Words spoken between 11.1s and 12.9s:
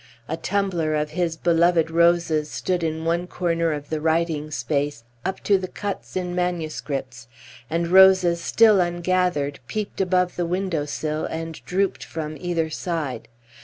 and drooped from either